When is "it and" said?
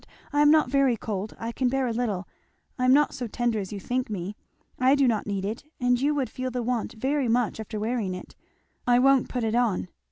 5.45-6.01